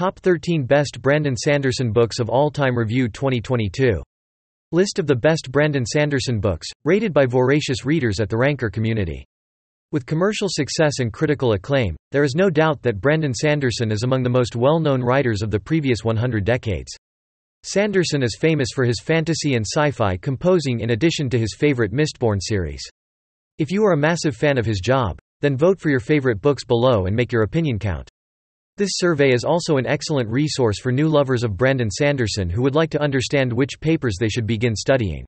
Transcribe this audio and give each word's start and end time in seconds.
Top 0.00 0.18
13 0.20 0.64
Best 0.64 1.02
Brandon 1.02 1.36
Sanderson 1.36 1.92
Books 1.92 2.20
of 2.20 2.30
All 2.30 2.50
Time 2.50 2.74
Review 2.74 3.06
2022. 3.06 4.02
List 4.72 4.98
of 4.98 5.06
the 5.06 5.14
best 5.14 5.52
Brandon 5.52 5.84
Sanderson 5.84 6.40
books, 6.40 6.66
rated 6.86 7.12
by 7.12 7.26
voracious 7.26 7.84
readers 7.84 8.18
at 8.18 8.30
the 8.30 8.36
Ranker 8.38 8.70
community. 8.70 9.26
With 9.92 10.06
commercial 10.06 10.48
success 10.50 11.00
and 11.00 11.12
critical 11.12 11.52
acclaim, 11.52 11.96
there 12.12 12.24
is 12.24 12.34
no 12.34 12.48
doubt 12.48 12.80
that 12.80 13.02
Brandon 13.02 13.34
Sanderson 13.34 13.92
is 13.92 14.02
among 14.02 14.22
the 14.22 14.30
most 14.30 14.56
well-known 14.56 15.02
writers 15.02 15.42
of 15.42 15.50
the 15.50 15.60
previous 15.60 16.02
100 16.02 16.46
decades. 16.46 16.90
Sanderson 17.62 18.22
is 18.22 18.38
famous 18.40 18.68
for 18.74 18.86
his 18.86 19.02
fantasy 19.04 19.54
and 19.54 19.66
sci-fi 19.66 20.16
composing 20.16 20.80
in 20.80 20.92
addition 20.92 21.28
to 21.28 21.38
his 21.38 21.54
favorite 21.58 21.92
Mistborn 21.92 22.38
series. 22.40 22.80
If 23.58 23.70
you 23.70 23.84
are 23.84 23.92
a 23.92 23.98
massive 23.98 24.34
fan 24.34 24.56
of 24.56 24.64
his 24.64 24.80
job, 24.80 25.18
then 25.42 25.58
vote 25.58 25.78
for 25.78 25.90
your 25.90 26.00
favorite 26.00 26.40
books 26.40 26.64
below 26.64 27.04
and 27.04 27.14
make 27.14 27.32
your 27.32 27.42
opinion 27.42 27.78
count. 27.78 28.08
This 28.80 28.92
survey 28.94 29.34
is 29.34 29.44
also 29.44 29.76
an 29.76 29.86
excellent 29.86 30.30
resource 30.30 30.80
for 30.80 30.90
new 30.90 31.06
lovers 31.06 31.44
of 31.44 31.54
Brandon 31.54 31.90
Sanderson 31.90 32.48
who 32.48 32.62
would 32.62 32.74
like 32.74 32.88
to 32.92 33.02
understand 33.02 33.52
which 33.52 33.78
papers 33.78 34.16
they 34.18 34.30
should 34.30 34.46
begin 34.46 34.74
studying. 34.74 35.26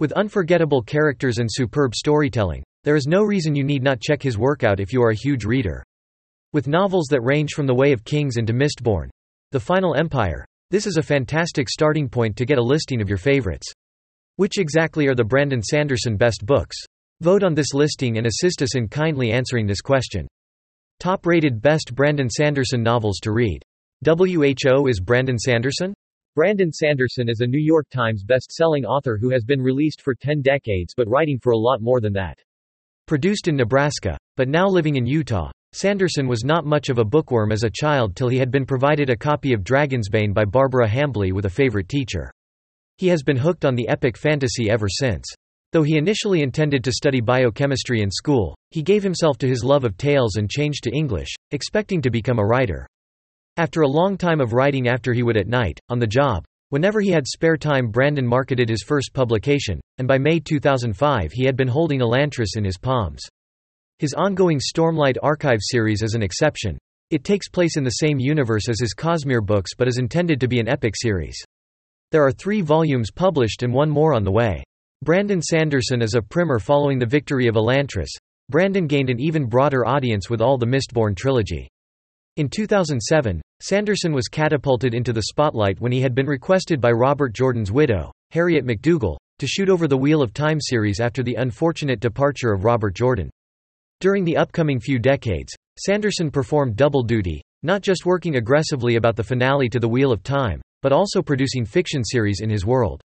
With 0.00 0.12
unforgettable 0.12 0.80
characters 0.80 1.36
and 1.36 1.50
superb 1.52 1.94
storytelling, 1.94 2.64
there 2.84 2.96
is 2.96 3.06
no 3.06 3.24
reason 3.24 3.54
you 3.54 3.62
need 3.62 3.82
not 3.82 4.00
check 4.00 4.22
his 4.22 4.38
work 4.38 4.64
out 4.64 4.80
if 4.80 4.90
you 4.90 5.02
are 5.02 5.10
a 5.10 5.14
huge 5.14 5.44
reader. 5.44 5.84
With 6.54 6.66
novels 6.66 7.08
that 7.10 7.20
range 7.20 7.52
from 7.52 7.66
The 7.66 7.74
Way 7.74 7.92
of 7.92 8.04
Kings 8.04 8.38
into 8.38 8.54
Mistborn, 8.54 9.10
The 9.52 9.60
Final 9.60 9.94
Empire, 9.94 10.46
this 10.70 10.86
is 10.86 10.96
a 10.96 11.02
fantastic 11.02 11.68
starting 11.68 12.08
point 12.08 12.38
to 12.38 12.46
get 12.46 12.56
a 12.56 12.62
listing 12.62 13.02
of 13.02 13.08
your 13.10 13.18
favorites. 13.18 13.70
Which 14.36 14.56
exactly 14.56 15.08
are 15.08 15.14
the 15.14 15.24
Brandon 15.24 15.62
Sanderson 15.62 16.16
best 16.16 16.46
books? 16.46 16.78
Vote 17.20 17.44
on 17.44 17.52
this 17.52 17.74
listing 17.74 18.16
and 18.16 18.26
assist 18.26 18.62
us 18.62 18.76
in 18.76 18.88
kindly 18.88 19.30
answering 19.30 19.66
this 19.66 19.82
question. 19.82 20.26
Top 21.00 21.26
rated 21.26 21.62
best 21.62 21.94
Brandon 21.94 22.28
Sanderson 22.28 22.82
novels 22.82 23.20
to 23.20 23.30
read. 23.30 23.62
WHO 24.04 24.88
is 24.88 24.98
Brandon 24.98 25.38
Sanderson? 25.38 25.94
Brandon 26.34 26.72
Sanderson 26.72 27.28
is 27.28 27.40
a 27.40 27.46
New 27.46 27.60
York 27.60 27.86
Times 27.88 28.24
best-selling 28.24 28.84
author 28.84 29.16
who 29.16 29.30
has 29.30 29.44
been 29.44 29.62
released 29.62 30.02
for 30.02 30.16
10 30.16 30.42
decades 30.42 30.94
but 30.96 31.08
writing 31.08 31.38
for 31.40 31.52
a 31.52 31.56
lot 31.56 31.80
more 31.80 32.00
than 32.00 32.12
that. 32.14 32.36
Produced 33.06 33.46
in 33.46 33.54
Nebraska, 33.54 34.18
but 34.36 34.48
now 34.48 34.66
living 34.66 34.96
in 34.96 35.06
Utah, 35.06 35.52
Sanderson 35.72 36.26
was 36.26 36.42
not 36.42 36.66
much 36.66 36.88
of 36.88 36.98
a 36.98 37.04
bookworm 37.04 37.52
as 37.52 37.62
a 37.62 37.70
child 37.70 38.16
till 38.16 38.28
he 38.28 38.38
had 38.38 38.50
been 38.50 38.66
provided 38.66 39.08
a 39.08 39.16
copy 39.16 39.52
of 39.52 39.62
Dragonsbane 39.62 40.34
by 40.34 40.44
Barbara 40.44 40.88
Hambly 40.88 41.30
with 41.30 41.44
a 41.44 41.50
favorite 41.50 41.88
teacher. 41.88 42.32
He 42.96 43.06
has 43.06 43.22
been 43.22 43.36
hooked 43.36 43.64
on 43.64 43.76
the 43.76 43.86
epic 43.86 44.18
fantasy 44.18 44.68
ever 44.68 44.88
since. 44.88 45.32
Though 45.72 45.82
he 45.82 45.98
initially 45.98 46.40
intended 46.40 46.82
to 46.84 46.92
study 46.92 47.20
biochemistry 47.20 48.00
in 48.00 48.10
school, 48.10 48.56
he 48.70 48.82
gave 48.82 49.02
himself 49.02 49.36
to 49.38 49.48
his 49.48 49.62
love 49.62 49.84
of 49.84 49.98
tales 49.98 50.36
and 50.36 50.50
changed 50.50 50.82
to 50.84 50.90
English, 50.90 51.34
expecting 51.50 52.00
to 52.00 52.10
become 52.10 52.38
a 52.38 52.44
writer. 52.44 52.86
After 53.58 53.82
a 53.82 53.88
long 53.88 54.16
time 54.16 54.40
of 54.40 54.54
writing 54.54 54.88
after 54.88 55.12
he 55.12 55.22
would 55.22 55.36
at 55.36 55.46
night, 55.46 55.78
on 55.90 55.98
the 55.98 56.06
job, 56.06 56.44
whenever 56.70 57.00
he 57.00 57.10
had 57.10 57.26
spare 57.26 57.58
time 57.58 57.90
Brandon 57.90 58.26
marketed 58.26 58.70
his 58.70 58.82
first 58.82 59.12
publication, 59.12 59.78
and 59.98 60.08
by 60.08 60.16
May 60.16 60.40
2005 60.40 61.32
he 61.32 61.44
had 61.44 61.56
been 61.56 61.68
holding 61.68 62.00
Elantris 62.00 62.56
in 62.56 62.64
his 62.64 62.78
palms. 62.78 63.20
His 63.98 64.14
ongoing 64.14 64.60
Stormlight 64.60 65.16
Archive 65.22 65.60
series 65.60 66.00
is 66.02 66.14
an 66.14 66.22
exception. 66.22 66.78
It 67.10 67.24
takes 67.24 67.48
place 67.50 67.76
in 67.76 67.84
the 67.84 67.90
same 67.90 68.18
universe 68.18 68.70
as 68.70 68.80
his 68.80 68.94
Cosmere 68.94 69.44
books 69.44 69.72
but 69.76 69.88
is 69.88 69.98
intended 69.98 70.40
to 70.40 70.48
be 70.48 70.60
an 70.60 70.68
epic 70.68 70.94
series. 70.96 71.42
There 72.10 72.24
are 72.24 72.32
three 72.32 72.62
volumes 72.62 73.10
published 73.10 73.62
and 73.62 73.74
one 73.74 73.90
more 73.90 74.14
on 74.14 74.24
the 74.24 74.30
way. 74.32 74.62
Brandon 75.04 75.40
Sanderson 75.40 76.02
is 76.02 76.14
a 76.14 76.20
primer 76.20 76.58
following 76.58 76.98
the 76.98 77.06
victory 77.06 77.46
of 77.46 77.54
Elantris. 77.54 78.08
Brandon 78.48 78.88
gained 78.88 79.10
an 79.10 79.20
even 79.20 79.46
broader 79.46 79.86
audience 79.86 80.28
with 80.28 80.40
all 80.40 80.58
the 80.58 80.66
Mistborn 80.66 81.16
trilogy. 81.16 81.68
In 82.36 82.48
2007, 82.48 83.40
Sanderson 83.60 84.12
was 84.12 84.26
catapulted 84.26 84.94
into 84.94 85.12
the 85.12 85.22
spotlight 85.30 85.80
when 85.80 85.92
he 85.92 86.00
had 86.00 86.16
been 86.16 86.26
requested 86.26 86.80
by 86.80 86.90
Robert 86.90 87.32
Jordan's 87.32 87.70
widow, 87.70 88.10
Harriet 88.32 88.66
McDougal, 88.66 89.16
to 89.38 89.46
shoot 89.46 89.68
over 89.68 89.86
the 89.86 89.96
Wheel 89.96 90.20
of 90.20 90.34
Time 90.34 90.60
series 90.60 90.98
after 90.98 91.22
the 91.22 91.36
unfortunate 91.36 92.00
departure 92.00 92.52
of 92.52 92.64
Robert 92.64 92.96
Jordan. 92.96 93.30
During 94.00 94.24
the 94.24 94.36
upcoming 94.36 94.80
few 94.80 94.98
decades, 94.98 95.54
Sanderson 95.78 96.28
performed 96.28 96.74
double 96.74 97.04
duty, 97.04 97.40
not 97.62 97.82
just 97.82 98.04
working 98.04 98.34
aggressively 98.34 98.96
about 98.96 99.14
the 99.14 99.22
finale 99.22 99.68
to 99.68 99.78
The 99.78 99.88
Wheel 99.88 100.10
of 100.10 100.24
Time, 100.24 100.60
but 100.82 100.92
also 100.92 101.22
producing 101.22 101.64
fiction 101.64 102.02
series 102.02 102.40
in 102.40 102.50
his 102.50 102.66
world. 102.66 103.00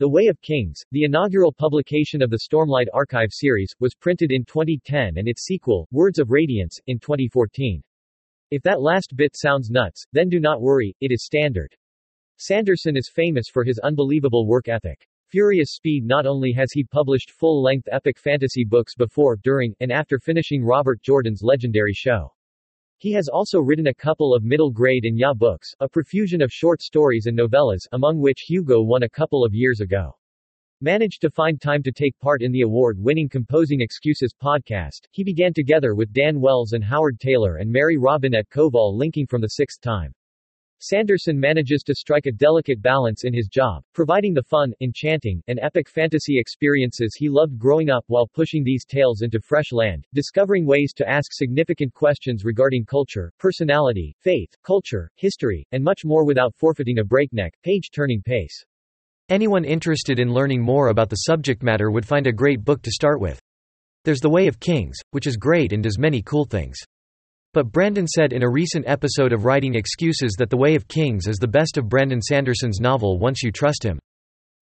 The 0.00 0.08
Way 0.08 0.26
of 0.26 0.40
Kings, 0.40 0.84
the 0.90 1.04
inaugural 1.04 1.52
publication 1.52 2.20
of 2.20 2.28
the 2.28 2.40
Stormlight 2.50 2.88
Archive 2.92 3.28
series, 3.30 3.72
was 3.78 3.94
printed 3.94 4.32
in 4.32 4.44
2010 4.44 5.18
and 5.18 5.28
its 5.28 5.44
sequel, 5.44 5.86
Words 5.92 6.18
of 6.18 6.32
Radiance, 6.32 6.80
in 6.88 6.98
2014. 6.98 7.80
If 8.50 8.60
that 8.64 8.80
last 8.80 9.14
bit 9.14 9.36
sounds 9.36 9.70
nuts, 9.70 10.04
then 10.12 10.28
do 10.28 10.40
not 10.40 10.60
worry, 10.60 10.96
it 11.00 11.12
is 11.12 11.24
standard. 11.24 11.72
Sanderson 12.38 12.96
is 12.96 13.08
famous 13.08 13.46
for 13.48 13.62
his 13.62 13.78
unbelievable 13.78 14.48
work 14.48 14.66
ethic. 14.66 15.06
Furious 15.28 15.76
Speed 15.76 16.04
not 16.04 16.26
only 16.26 16.50
has 16.50 16.72
he 16.72 16.82
published 16.82 17.30
full-length 17.30 17.86
epic 17.92 18.18
fantasy 18.18 18.64
books 18.64 18.96
before, 18.96 19.36
during, 19.36 19.76
and 19.78 19.92
after 19.92 20.18
finishing 20.18 20.64
Robert 20.64 21.02
Jordan's 21.02 21.44
legendary 21.44 21.92
show. 21.92 22.33
He 23.04 23.12
has 23.12 23.28
also 23.28 23.60
written 23.60 23.88
a 23.88 23.94
couple 23.94 24.34
of 24.34 24.44
middle-grade 24.44 25.04
and 25.04 25.18
YA 25.18 25.34
books, 25.34 25.74
a 25.78 25.86
profusion 25.86 26.40
of 26.40 26.50
short 26.50 26.80
stories 26.80 27.26
and 27.26 27.36
novellas, 27.36 27.86
among 27.92 28.18
which 28.18 28.46
Hugo 28.48 28.80
won 28.80 29.02
a 29.02 29.10
couple 29.10 29.44
of 29.44 29.52
years 29.52 29.80
ago. 29.80 30.16
Managed 30.80 31.20
to 31.20 31.28
find 31.28 31.60
time 31.60 31.82
to 31.82 31.92
take 31.92 32.18
part 32.18 32.40
in 32.40 32.50
the 32.50 32.62
award-winning 32.62 33.28
Composing 33.28 33.82
Excuses 33.82 34.32
podcast, 34.32 35.06
he 35.10 35.22
began 35.22 35.52
together 35.52 35.94
with 35.94 36.14
Dan 36.14 36.40
Wells 36.40 36.72
and 36.72 36.82
Howard 36.82 37.18
Tayler 37.18 37.60
and 37.60 37.70
Mary 37.70 37.98
Robinette 37.98 38.48
Kowal 38.48 38.96
linking 38.96 39.26
from 39.26 39.42
the 39.42 39.48
sixth 39.48 39.82
time. 39.82 40.14
Sanderson 40.80 41.38
manages 41.38 41.82
to 41.82 41.94
strike 41.94 42.26
a 42.26 42.32
delicate 42.32 42.82
balance 42.82 43.24
in 43.24 43.32
his 43.32 43.48
job, 43.48 43.82
providing 43.94 44.34
the 44.34 44.42
fun, 44.42 44.72
enchanting, 44.80 45.42
and 45.48 45.58
epic 45.62 45.88
fantasy 45.88 46.38
experiences 46.38 47.14
he 47.16 47.28
loved 47.28 47.58
growing 47.58 47.90
up 47.90 48.04
while 48.08 48.26
pushing 48.26 48.62
these 48.62 48.84
tales 48.84 49.22
into 49.22 49.40
fresh 49.40 49.72
land, 49.72 50.06
discovering 50.12 50.66
ways 50.66 50.92
to 50.92 51.08
ask 51.08 51.32
significant 51.32 51.94
questions 51.94 52.44
regarding 52.44 52.84
culture, 52.84 53.32
personality, 53.38 54.14
faith, 54.20 54.50
culture, 54.62 55.10
history, 55.16 55.66
and 55.72 55.82
much 55.82 56.04
more 56.04 56.24
without 56.24 56.54
forfeiting 56.54 56.98
a 56.98 57.04
breakneck, 57.04 57.54
page-turning 57.62 58.22
pace. 58.22 58.64
Anyone 59.30 59.64
interested 59.64 60.18
in 60.18 60.34
learning 60.34 60.60
more 60.60 60.88
about 60.88 61.08
the 61.08 61.16
subject 61.16 61.62
matter 61.62 61.90
would 61.90 62.06
find 62.06 62.26
a 62.26 62.32
great 62.32 62.62
book 62.62 62.82
to 62.82 62.90
start 62.90 63.20
with. 63.20 63.40
There's 64.04 64.20
The 64.20 64.28
Way 64.28 64.48
of 64.48 64.60
Kings, 64.60 64.98
which 65.12 65.26
is 65.26 65.38
great 65.38 65.72
and 65.72 65.82
does 65.82 65.98
many 65.98 66.20
cool 66.20 66.44
things. 66.44 66.76
But 67.54 67.70
Brandon 67.70 68.08
said 68.08 68.32
in 68.32 68.42
a 68.42 68.50
recent 68.50 68.84
episode 68.88 69.32
of 69.32 69.44
Writing 69.44 69.76
Excuses 69.76 70.34
that 70.38 70.50
The 70.50 70.56
Way 70.56 70.74
of 70.74 70.88
Kings 70.88 71.28
is 71.28 71.36
the 71.36 71.46
best 71.46 71.76
of 71.76 71.88
Brandon 71.88 72.20
Sanderson's 72.20 72.80
novel 72.80 73.20
once 73.20 73.44
you 73.44 73.52
trust 73.52 73.80
him. 73.84 73.96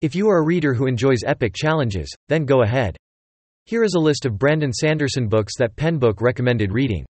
If 0.02 0.14
you 0.14 0.28
are 0.28 0.36
a 0.36 0.44
reader 0.44 0.74
who 0.74 0.86
enjoys 0.86 1.24
epic 1.24 1.54
challenges, 1.54 2.14
then 2.28 2.44
go 2.44 2.64
ahead. 2.64 2.98
Here 3.64 3.82
is 3.82 3.94
a 3.94 3.98
list 3.98 4.26
of 4.26 4.38
Brandon 4.38 4.74
Sanderson 4.74 5.26
books 5.26 5.54
that 5.56 5.74
PenBook 5.74 6.20
recommended 6.20 6.70
reading. 6.70 7.06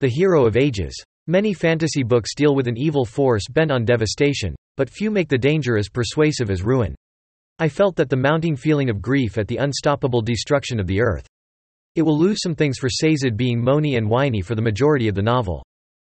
The 0.00 0.08
Hero 0.08 0.44
of 0.44 0.58
Ages. 0.58 1.02
Many 1.26 1.54
fantasy 1.54 2.02
books 2.02 2.34
deal 2.34 2.54
with 2.54 2.68
an 2.68 2.76
evil 2.76 3.06
force 3.06 3.48
bent 3.48 3.70
on 3.70 3.86
devastation, 3.86 4.54
but 4.76 4.90
few 4.90 5.10
make 5.10 5.30
the 5.30 5.38
danger 5.38 5.78
as 5.78 5.88
persuasive 5.88 6.50
as 6.50 6.62
ruin. 6.62 6.94
I 7.58 7.70
felt 7.70 7.96
that 7.96 8.10
the 8.10 8.16
mounting 8.18 8.54
feeling 8.54 8.90
of 8.90 9.00
grief 9.00 9.38
at 9.38 9.48
the 9.48 9.56
unstoppable 9.56 10.20
destruction 10.20 10.78
of 10.78 10.86
the 10.86 11.00
earth. 11.00 11.26
It 11.96 12.02
will 12.02 12.18
lose 12.18 12.42
some 12.42 12.54
things 12.54 12.76
for 12.76 12.90
Sazed 12.90 13.38
being 13.38 13.60
moany 13.60 13.96
and 13.96 14.08
whiny 14.08 14.42
for 14.42 14.54
the 14.54 14.60
majority 14.60 15.08
of 15.08 15.14
the 15.14 15.22
novel. 15.22 15.64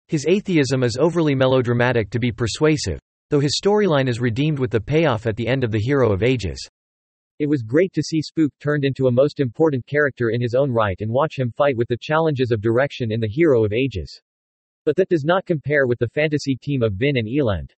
His 0.08 0.24
atheism 0.26 0.82
is 0.82 0.96
overly 0.98 1.34
melodramatic 1.34 2.08
to 2.10 2.18
be 2.18 2.32
persuasive, 2.32 2.98
though 3.28 3.40
his 3.40 3.60
storyline 3.62 4.08
is 4.08 4.18
redeemed 4.18 4.58
with 4.58 4.70
the 4.70 4.80
payoff 4.80 5.26
at 5.26 5.36
the 5.36 5.46
end 5.46 5.64
of 5.64 5.70
The 5.70 5.78
Hero 5.78 6.12
of 6.12 6.22
Ages. 6.22 6.66
It 7.38 7.46
was 7.50 7.62
great 7.62 7.92
to 7.92 8.02
see 8.02 8.22
Spook 8.22 8.52
turned 8.58 8.86
into 8.86 9.08
a 9.08 9.12
most 9.12 9.38
important 9.38 9.86
character 9.86 10.30
in 10.30 10.40
his 10.40 10.54
own 10.54 10.72
right 10.72 10.96
and 11.00 11.10
watch 11.10 11.38
him 11.38 11.52
fight 11.54 11.76
with 11.76 11.88
the 11.88 11.98
challenges 12.00 12.52
of 12.52 12.62
direction 12.62 13.12
in 13.12 13.20
The 13.20 13.28
Hero 13.28 13.62
of 13.62 13.74
Ages. 13.74 14.18
But 14.86 14.96
that 14.96 15.10
does 15.10 15.24
not 15.24 15.44
compare 15.44 15.86
with 15.86 15.98
the 15.98 16.08
fantasy 16.08 16.56
team 16.56 16.82
of 16.82 16.94
Vin 16.94 17.18
and 17.18 17.28
Elend. 17.28 17.72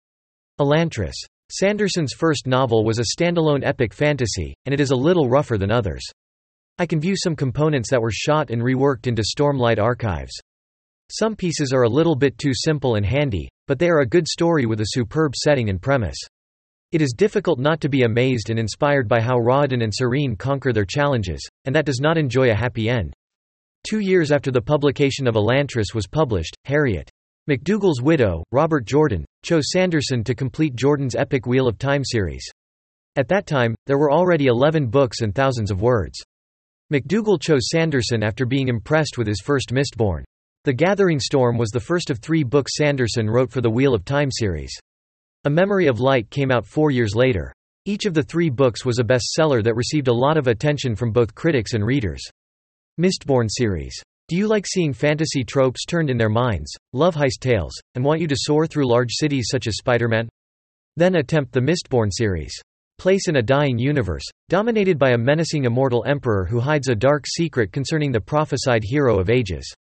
Elantris. 0.61 1.17
Sanderson's 1.51 2.13
first 2.13 2.47
novel 2.47 2.85
was 2.85 2.99
a 2.99 3.17
standalone 3.17 3.65
epic 3.65 3.95
fantasy, 3.95 4.55
and 4.67 4.75
it 4.75 4.81
is 4.81 4.91
a 4.91 4.97
little 4.97 5.31
rougher 5.31 5.57
than 5.57 5.71
others. 5.71 6.03
I 6.79 6.85
can 6.85 7.01
view 7.01 7.15
some 7.17 7.35
components 7.35 7.91
that 7.91 8.03
were 8.03 8.13
shot 8.13 8.51
and 8.51 8.61
reworked 8.61 9.07
into 9.07 9.23
Stormlight 9.23 9.79
archives. 9.79 10.39
Some 11.11 11.35
pieces 11.35 11.73
are 11.73 11.85
a 11.85 11.89
little 11.89 12.15
bit 12.15 12.37
too 12.37 12.53
simple 12.53 12.97
and 12.97 13.07
handy, 13.07 13.49
but 13.67 13.79
they 13.79 13.89
are 13.89 14.01
a 14.01 14.07
good 14.07 14.29
story 14.29 14.67
with 14.67 14.81
a 14.81 14.89
superb 14.89 15.35
setting 15.35 15.71
and 15.71 15.81
premise. 15.81 16.19
It 16.93 17.01
is 17.01 17.15
difficult 17.17 17.59
not 17.59 17.81
to 17.81 17.89
be 17.89 18.03
amazed 18.03 18.51
and 18.51 18.59
inspired 18.59 19.09
by 19.09 19.23
how 19.23 19.39
Raoden 19.39 19.83
and 19.83 19.93
Sarene 19.93 20.39
conquer 20.39 20.73
their 20.75 20.85
challenges, 20.85 21.41
and 21.65 21.75
that 21.75 21.87
does 21.87 22.01
not 22.01 22.19
enjoy 22.19 22.51
a 22.51 22.55
happy 22.55 22.91
end. 22.91 23.15
Two 23.89 24.01
years 24.01 24.31
after 24.31 24.51
the 24.51 24.61
publication 24.61 25.27
of 25.27 25.35
Elantris 25.35 25.95
was 25.95 26.07
published, 26.07 26.57
Harriet 26.65 27.09
McDougal's 27.49 28.03
widow, 28.03 28.45
Robert 28.53 28.85
Jordan, 28.85 29.25
chose 29.43 29.71
Sanderson 29.71 30.23
to 30.25 30.35
complete 30.35 30.75
Jordan's 30.75 31.15
epic 31.15 31.47
Wheel 31.47 31.69
of 31.69 31.79
Time 31.79 32.05
series. 32.05 32.47
At 33.15 33.29
that 33.29 33.47
time, 33.47 33.75
there 33.87 33.99
were 33.99 34.13
already 34.13 34.47
11 34.47 34.89
books 34.89 35.23
and 35.23 35.35
thousands 35.35 35.71
of 35.71 35.81
words. 35.81 36.23
McDougal 36.93 37.43
chose 37.43 37.69
Sanderson 37.69 38.23
after 38.23 38.47
being 38.47 38.69
impressed 38.69 39.19
with 39.19 39.27
his 39.27 39.41
first 39.45 39.73
Mistborn. 39.73 40.23
The 40.63 40.73
Gathering 40.73 41.19
Storm 41.19 41.59
was 41.59 41.71
the 41.71 41.81
first 41.81 42.11
of 42.11 42.21
three 42.21 42.45
books 42.45 42.77
Sanderson 42.77 43.29
wrote 43.29 43.51
for 43.51 43.61
the 43.61 43.71
Wheel 43.71 43.93
of 43.93 44.05
Time 44.05 44.31
series. 44.31 44.71
A 45.45 45.51
Memory 45.51 45.89
of 45.89 45.99
Light 45.99 46.31
came 46.31 46.53
out 46.53 46.65
four 46.65 46.93
years 46.93 47.17
later. 47.17 47.53
Each 47.87 48.05
of 48.05 48.15
the 48.15 48.23
three 48.23 48.51
books 48.51 48.85
was 48.85 49.01
a 49.01 49.05
bestseller 49.05 49.65
that 49.65 49.75
received 49.75 50.07
a 50.07 50.13
lot 50.13 50.37
of 50.37 50.47
attention 50.47 50.95
from 50.95 51.11
both 51.11 51.35
critics 51.35 51.73
and 51.75 51.85
readers. 51.85 52.23
Mistborn 53.01 53.49
series. 53.51 54.01
Do 54.29 54.37
you 54.37 54.47
like 54.47 54.65
seeing 54.65 54.93
fantasy 54.93 55.43
tropes 55.43 55.85
turned 55.87 56.09
in 56.09 56.19
their 56.19 56.29
minds, 56.29 56.73
love 56.93 57.17
heist 57.17 57.41
tales, 57.41 57.75
and 57.97 58.05
want 58.05 58.21
you 58.21 58.29
to 58.29 58.37
soar 58.37 58.65
through 58.69 58.89
large 58.89 59.11
cities 59.11 59.49
such 59.51 59.67
as 59.67 59.77
Spider-Man? 59.77 60.29
Then 60.97 61.17
attempt 61.17 61.51
the 61.51 61.61
Mistborn 61.61 62.11
series. 62.13 62.53
Place 62.99 63.29
in 63.29 63.37
a 63.37 63.43
dying 63.43 63.79
universe, 63.79 64.25
dominated 64.49 64.99
by 64.99 65.11
a 65.11 65.19
menacing 65.19 65.65
immortal 65.65 66.03
emperor 66.07 66.47
who 66.47 66.61
hides 66.61 66.89
a 66.89 66.95
dark 66.95 67.25
secret 67.27 67.71
concerning 67.71 68.11
the 68.11 68.21
prophesied 68.21 68.83
hero 68.83 69.19
of 69.19 69.29
ages. 69.29 69.71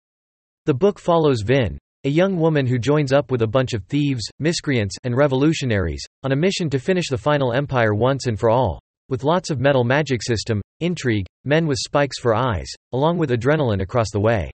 The 0.67 0.75
book 0.75 0.99
follows 0.99 1.41
Vin, 1.41 1.79
a 2.05 2.11
young 2.11 2.37
woman 2.37 2.67
who 2.67 2.79
joins 2.79 3.15
up 3.15 3.31
with 3.31 3.41
a 3.41 3.47
bunch 3.47 3.73
of 3.73 3.85
thieves, 3.85 4.29
miscreants, 4.39 4.97
and 5.05 5.17
revolutionaries, 5.17 6.05
on 6.25 6.33
a 6.33 6.37
mission 6.37 6.69
to 6.71 6.79
finish 6.79 7.09
the 7.09 7.17
final 7.17 7.55
empire 7.55 7.95
once 7.95 8.27
and 8.27 8.39
for 8.39 8.51
all. 8.51 8.81
With 9.09 9.25
lots 9.25 9.49
of 9.49 9.61
metal 9.61 9.83
magic 9.83 10.23
system, 10.23 10.61
intrigue, 10.81 11.27
men 11.45 11.67
with 11.67 11.79
spikes 11.79 12.19
for 12.19 12.35
eyes, 12.35 12.69
along 12.93 13.17
with 13.17 13.31
adrenaline 13.31 13.81
across 13.81 14.11
the 14.13 14.21
way. 14.21 14.51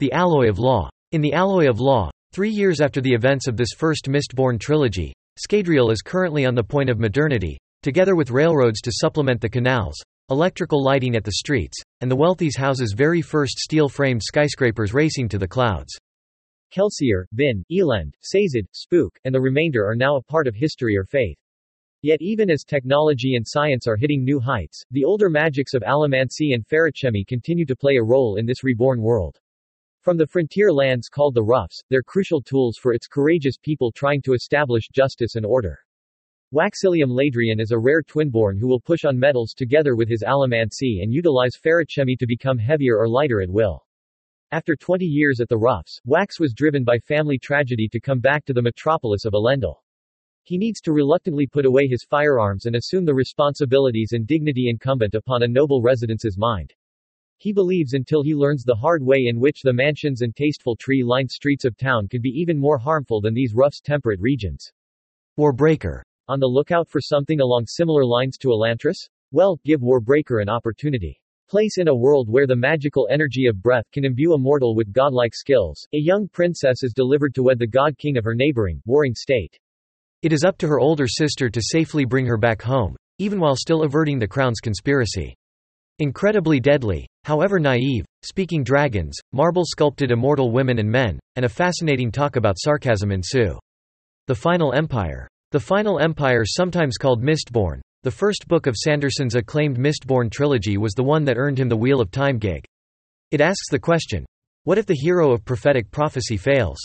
The 0.00 0.12
Alloy 0.12 0.50
of 0.50 0.58
Law. 0.58 0.90
In 1.12 1.22
The 1.22 1.32
Alloy 1.32 1.68
of 1.68 1.80
Law, 1.80 2.10
three 2.32 2.50
years 2.50 2.82
after 2.82 3.00
the 3.00 3.14
events 3.14 3.48
of 3.48 3.56
this 3.56 3.70
first 3.76 4.06
Mistborn 4.08 4.60
trilogy, 4.60 5.14
Scadrial 5.38 5.90
is 5.90 6.02
currently 6.02 6.44
on 6.44 6.54
the 6.54 6.62
point 6.62 6.90
of 6.90 6.98
modernity, 6.98 7.56
together 7.86 8.16
with 8.16 8.32
railroads 8.32 8.80
to 8.80 8.90
supplement 8.90 9.40
the 9.40 9.48
canals, 9.48 9.94
electrical 10.28 10.82
lighting 10.82 11.14
at 11.14 11.22
the 11.22 11.34
streets, 11.34 11.80
and 12.00 12.10
the 12.10 12.16
wealthy's 12.16 12.56
house's 12.56 12.92
very 12.96 13.22
first 13.22 13.60
steel-framed 13.60 14.20
skyscrapers 14.20 14.92
racing 14.92 15.28
to 15.28 15.38
the 15.38 15.46
clouds. 15.46 15.96
Kelsier, 16.74 17.26
Vin, 17.30 17.64
Elend, 17.70 18.10
Sazed, 18.22 18.66
Spook, 18.72 19.16
and 19.24 19.32
the 19.32 19.40
remainder 19.40 19.86
are 19.86 19.94
now 19.94 20.16
a 20.16 20.22
part 20.22 20.48
of 20.48 20.56
history 20.56 20.96
or 20.96 21.04
faith. 21.04 21.38
Yet 22.02 22.20
even 22.20 22.50
as 22.50 22.64
technology 22.64 23.36
and 23.36 23.46
science 23.46 23.86
are 23.86 23.94
hitting 23.94 24.24
new 24.24 24.40
heights, 24.40 24.82
the 24.90 25.04
older 25.04 25.30
magics 25.30 25.72
of 25.72 25.82
allomancy 25.82 26.54
and 26.54 26.66
feruchemy 26.66 27.24
continue 27.24 27.66
to 27.66 27.76
play 27.76 27.98
a 27.98 28.02
role 28.02 28.34
in 28.34 28.46
this 28.46 28.64
reborn 28.64 29.00
world. 29.00 29.38
From 30.00 30.16
the 30.16 30.26
frontier 30.26 30.72
lands 30.72 31.08
called 31.08 31.36
the 31.36 31.44
Roughs, 31.44 31.84
they're 31.88 32.02
crucial 32.02 32.42
tools 32.42 32.78
for 32.82 32.92
its 32.92 33.06
courageous 33.06 33.56
people 33.56 33.92
trying 33.92 34.22
to 34.22 34.32
establish 34.32 34.88
justice 34.88 35.36
and 35.36 35.46
order. 35.46 35.78
Waxilium 36.54 37.10
Ladrian 37.10 37.60
is 37.60 37.72
a 37.72 37.78
rare 37.78 38.04
twinborn 38.04 38.56
who 38.56 38.68
will 38.68 38.78
push 38.78 39.04
on 39.04 39.18
metals 39.18 39.52
together 39.52 39.96
with 39.96 40.08
his 40.08 40.22
allomancy 40.22 41.02
and 41.02 41.12
utilize 41.12 41.56
feruchemy 41.56 42.16
to 42.16 42.24
become 42.24 42.56
heavier 42.56 42.96
or 42.96 43.08
lighter 43.08 43.40
at 43.40 43.50
will. 43.50 43.84
After 44.52 44.76
20 44.76 45.04
years 45.04 45.40
at 45.40 45.48
the 45.48 45.58
Roughs, 45.58 46.00
Wax 46.04 46.38
was 46.38 46.54
driven 46.54 46.84
by 46.84 47.00
family 47.00 47.36
tragedy 47.36 47.88
to 47.88 47.98
come 47.98 48.20
back 48.20 48.44
to 48.44 48.52
the 48.52 48.62
metropolis 48.62 49.24
of 49.24 49.32
Elendel. 49.32 49.82
He 50.44 50.56
needs 50.56 50.80
to 50.82 50.92
reluctantly 50.92 51.48
put 51.48 51.66
away 51.66 51.88
his 51.88 52.04
firearms 52.04 52.66
and 52.66 52.76
assume 52.76 53.04
the 53.04 53.12
responsibilities 53.12 54.12
and 54.12 54.24
dignity 54.24 54.68
incumbent 54.68 55.16
upon 55.16 55.42
a 55.42 55.48
noble 55.48 55.82
residence's 55.82 56.38
mind. 56.38 56.72
He 57.38 57.52
believes 57.52 57.94
until 57.94 58.22
he 58.22 58.36
learns 58.36 58.62
the 58.62 58.76
hard 58.76 59.02
way 59.02 59.26
in 59.26 59.40
which 59.40 59.62
the 59.62 59.72
mansions 59.72 60.22
and 60.22 60.32
tasteful 60.36 60.76
tree-lined 60.76 61.32
streets 61.32 61.64
of 61.64 61.76
town 61.76 62.06
could 62.06 62.22
be 62.22 62.30
even 62.40 62.56
more 62.56 62.78
harmful 62.78 63.20
than 63.20 63.34
these 63.34 63.52
Roughs' 63.52 63.80
temperate 63.80 64.20
regions. 64.20 64.72
Warbreaker 65.36 66.02
on 66.28 66.40
the 66.40 66.46
lookout 66.46 66.88
for 66.88 67.00
something 67.00 67.40
along 67.40 67.66
similar 67.66 68.04
lines 68.04 68.36
to 68.38 68.48
Elantris? 68.48 69.08
Well, 69.32 69.60
give 69.64 69.80
Warbreaker 69.80 70.40
an 70.40 70.48
opportunity. 70.48 71.20
Place 71.48 71.78
in 71.78 71.88
a 71.88 71.94
world 71.94 72.28
where 72.28 72.46
the 72.46 72.56
magical 72.56 73.06
energy 73.10 73.46
of 73.46 73.62
breath 73.62 73.84
can 73.92 74.04
imbue 74.04 74.32
a 74.32 74.38
mortal 74.38 74.74
with 74.74 74.92
godlike 74.92 75.34
skills, 75.34 75.86
a 75.92 75.98
young 75.98 76.26
princess 76.28 76.82
is 76.82 76.92
delivered 76.92 77.34
to 77.36 77.44
wed 77.44 77.58
the 77.58 77.66
god 77.66 77.96
king 77.98 78.16
of 78.16 78.24
her 78.24 78.34
neighboring, 78.34 78.82
warring 78.84 79.14
state. 79.14 79.56
It 80.22 80.32
is 80.32 80.42
up 80.42 80.58
to 80.58 80.66
her 80.66 80.80
older 80.80 81.06
sister 81.06 81.48
to 81.48 81.62
safely 81.62 82.04
bring 82.04 82.26
her 82.26 82.36
back 82.36 82.60
home, 82.60 82.96
even 83.18 83.38
while 83.38 83.54
still 83.54 83.84
averting 83.84 84.18
the 84.18 84.26
crown's 84.26 84.58
conspiracy. 84.58 85.36
Incredibly 86.00 86.58
deadly, 86.58 87.06
however 87.24 87.60
naive, 87.60 88.04
speaking 88.22 88.64
dragons, 88.64 89.16
marble-sculpted 89.32 90.10
immortal 90.10 90.50
women 90.50 90.78
and 90.80 90.90
men, 90.90 91.18
and 91.36 91.44
a 91.44 91.48
fascinating 91.48 92.10
talk 92.10 92.36
about 92.36 92.58
sarcasm 92.58 93.12
ensue. 93.12 93.56
The 94.26 94.34
Final 94.34 94.72
Empire 94.72 95.28
the 95.52 95.60
Final 95.60 96.00
Empire 96.00 96.44
sometimes 96.44 96.96
called 96.96 97.22
Mistborn, 97.22 97.80
the 98.02 98.10
first 98.10 98.48
book 98.48 98.66
of 98.66 98.74
Sanderson's 98.74 99.36
acclaimed 99.36 99.78
Mistborn 99.78 100.28
trilogy 100.28 100.76
was 100.76 100.92
the 100.94 101.04
one 101.04 101.24
that 101.24 101.36
earned 101.36 101.60
him 101.60 101.68
the 101.68 101.76
Wheel 101.76 102.00
of 102.00 102.10
Time 102.10 102.38
gig. 102.38 102.64
It 103.30 103.40
asks 103.40 103.70
the 103.70 103.78
question, 103.78 104.26
what 104.64 104.76
if 104.76 104.86
the 104.86 104.98
hero 105.00 105.30
of 105.30 105.44
prophetic 105.44 105.88
prophecy 105.92 106.36
fails? 106.36 106.78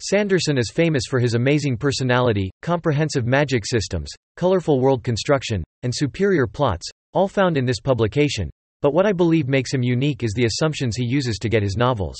Sanderson 0.00 0.56
is 0.56 0.70
famous 0.72 1.02
for 1.10 1.18
his 1.18 1.34
amazing 1.34 1.76
personality, 1.76 2.50
comprehensive 2.62 3.26
magic 3.26 3.66
systems, 3.66 4.08
colorful 4.36 4.80
world 4.80 5.02
construction, 5.02 5.64
and 5.82 5.92
superior 5.92 6.46
plots, 6.46 6.88
all 7.12 7.26
found 7.26 7.56
in 7.56 7.64
this 7.64 7.80
publication, 7.80 8.48
but 8.82 8.94
what 8.94 9.04
I 9.04 9.12
believe 9.12 9.48
makes 9.48 9.74
him 9.74 9.82
unique 9.82 10.22
is 10.22 10.32
the 10.32 10.46
assumptions 10.46 10.94
he 10.96 11.04
uses 11.04 11.38
to 11.38 11.48
get 11.48 11.64
his 11.64 11.76
novels. 11.76 12.16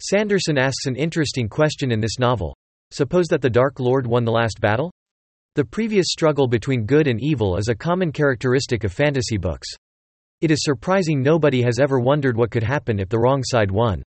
Sanderson 0.00 0.56
asks 0.56 0.86
an 0.86 0.94
interesting 0.94 1.48
question 1.48 1.90
in 1.90 2.00
this 2.00 2.20
novel. 2.20 2.54
Suppose 2.92 3.26
that 3.28 3.42
the 3.42 3.50
Dark 3.50 3.80
Lord 3.80 4.06
won 4.06 4.24
the 4.24 4.32
last 4.32 4.60
battle? 4.60 4.92
The 5.56 5.64
previous 5.64 6.06
struggle 6.10 6.48
between 6.48 6.84
good 6.84 7.06
and 7.06 7.20
evil 7.22 7.56
is 7.56 7.68
a 7.68 7.74
common 7.74 8.10
characteristic 8.10 8.84
of 8.84 8.92
fantasy 8.92 9.36
books. 9.36 9.68
It 10.40 10.50
is 10.50 10.64
surprising 10.64 11.22
nobody 11.22 11.62
has 11.62 11.78
ever 11.78 12.00
wondered 12.00 12.36
what 12.36 12.50
could 12.50 12.62
happen 12.62 12.98
if 12.98 13.08
the 13.08 13.18
wrong 13.18 13.42
side 13.44 13.70
won. 13.70 14.02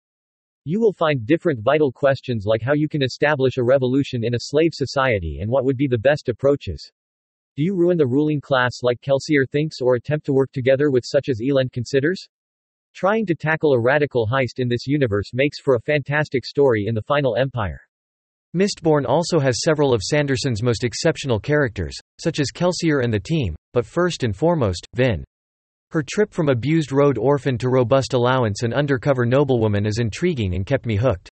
You 0.64 0.80
will 0.80 0.92
find 0.92 1.24
different 1.24 1.62
vital 1.62 1.92
questions 1.92 2.44
like 2.44 2.60
how 2.60 2.74
you 2.74 2.88
can 2.88 3.02
establish 3.02 3.56
a 3.56 3.62
revolution 3.62 4.24
in 4.24 4.34
a 4.34 4.40
slave 4.40 4.72
society 4.74 5.38
and 5.40 5.48
what 5.48 5.64
would 5.64 5.76
be 5.76 5.86
the 5.86 5.96
best 5.96 6.28
approaches. 6.28 6.90
Do 7.56 7.62
you 7.62 7.76
ruin 7.76 7.96
the 7.96 8.06
ruling 8.06 8.40
class 8.40 8.82
like 8.82 9.00
Kelsier 9.00 9.48
thinks 9.48 9.80
or 9.80 9.94
attempt 9.94 10.26
to 10.26 10.32
work 10.32 10.50
together 10.52 10.90
with 10.90 11.04
such 11.06 11.28
as 11.28 11.40
Elend 11.40 11.72
considers? 11.72 12.28
Trying 12.94 13.26
to 13.26 13.36
tackle 13.36 13.72
a 13.72 13.80
radical 13.80 14.26
heist 14.26 14.58
in 14.58 14.68
this 14.68 14.88
universe 14.88 15.30
makes 15.32 15.60
for 15.60 15.76
a 15.76 15.80
fantastic 15.80 16.44
story 16.44 16.86
in 16.88 16.96
the 16.96 17.02
final 17.02 17.36
empire. 17.36 17.85
Mistborn 18.56 19.04
also 19.06 19.38
has 19.38 19.60
several 19.60 19.92
of 19.92 20.00
Sanderson's 20.02 20.62
most 20.62 20.82
exceptional 20.82 21.38
characters, 21.38 21.94
such 22.18 22.40
as 22.40 22.50
Kelsier 22.50 23.04
and 23.04 23.12
the 23.12 23.20
team, 23.20 23.54
but 23.74 23.84
first 23.84 24.22
and 24.22 24.34
foremost, 24.34 24.86
Vin. 24.94 25.22
Her 25.90 26.02
trip 26.02 26.32
from 26.32 26.48
abused 26.48 26.90
road 26.90 27.18
orphan 27.18 27.58
to 27.58 27.68
robust 27.68 28.14
allowance 28.14 28.62
and 28.62 28.72
undercover 28.72 29.26
noblewoman 29.26 29.84
is 29.84 29.98
intriguing 29.98 30.54
and 30.54 30.64
kept 30.64 30.86
me 30.86 30.96
hooked. 30.96 31.28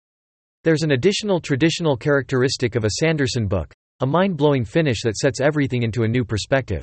There's 0.64 0.82
an 0.82 0.90
additional 0.90 1.40
traditional 1.40 1.96
characteristic 1.96 2.74
of 2.74 2.84
a 2.84 2.90
Sanderson 2.98 3.46
book, 3.46 3.72
a 4.00 4.06
mind-blowing 4.06 4.64
finish 4.64 5.02
that 5.04 5.16
sets 5.16 5.40
everything 5.40 5.84
into 5.84 6.02
a 6.02 6.08
new 6.08 6.24
perspective. 6.24 6.82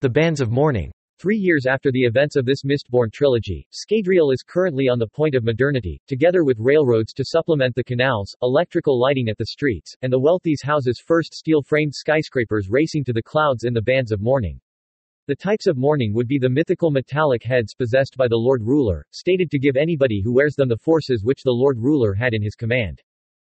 The 0.00 0.10
Bands 0.10 0.40
of 0.40 0.50
Mourning 0.50 0.90
Three 1.20 1.36
years 1.36 1.66
after 1.66 1.92
the 1.92 2.04
events 2.04 2.36
of 2.36 2.46
this 2.46 2.64
Mistborn 2.64 3.12
trilogy, 3.12 3.66
Scadrial 3.70 4.32
is 4.32 4.42
currently 4.42 4.88
on 4.88 4.98
the 4.98 5.06
point 5.06 5.34
of 5.34 5.44
modernity, 5.44 6.00
together 6.06 6.44
with 6.44 6.58
railroads 6.58 7.12
to 7.12 7.26
supplement 7.26 7.74
the 7.74 7.84
canals, 7.84 8.34
electrical 8.40 8.98
lighting 8.98 9.28
at 9.28 9.36
the 9.36 9.44
streets, 9.44 9.94
and 10.00 10.10
the 10.10 10.18
wealthy's 10.18 10.62
house's 10.62 10.98
first 10.98 11.34
steel-framed 11.34 11.94
skyscrapers 11.94 12.70
racing 12.70 13.04
to 13.04 13.12
the 13.12 13.22
clouds 13.22 13.64
in 13.64 13.74
the 13.74 13.82
bands 13.82 14.12
of 14.12 14.22
mourning. 14.22 14.58
The 15.26 15.36
types 15.36 15.66
of 15.66 15.76
mourning 15.76 16.14
would 16.14 16.26
be 16.26 16.38
the 16.38 16.48
mythical 16.48 16.90
metallic 16.90 17.42
heads 17.44 17.74
possessed 17.74 18.16
by 18.16 18.26
the 18.26 18.38
Lord 18.38 18.62
Ruler, 18.62 19.04
stated 19.10 19.50
to 19.50 19.58
give 19.58 19.76
anybody 19.76 20.22
who 20.24 20.32
wears 20.32 20.54
them 20.54 20.70
the 20.70 20.78
forces 20.78 21.22
which 21.22 21.42
the 21.42 21.52
Lord 21.52 21.76
Ruler 21.78 22.14
had 22.14 22.32
in 22.32 22.40
his 22.40 22.54
command. 22.54 23.02